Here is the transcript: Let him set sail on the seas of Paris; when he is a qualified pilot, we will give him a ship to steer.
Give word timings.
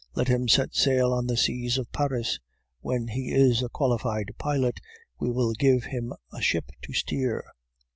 Let 0.15 0.29
him 0.29 0.47
set 0.47 0.73
sail 0.73 1.13
on 1.13 1.27
the 1.27 1.37
seas 1.37 1.77
of 1.77 1.91
Paris; 1.91 2.39
when 2.79 3.09
he 3.09 3.31
is 3.31 3.61
a 3.61 3.69
qualified 3.69 4.33
pilot, 4.39 4.79
we 5.19 5.29
will 5.29 5.53
give 5.53 5.83
him 5.83 6.11
a 6.33 6.41
ship 6.41 6.71
to 6.85 6.91
steer. 6.91 7.43